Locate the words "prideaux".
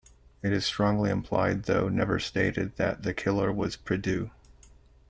3.75-4.31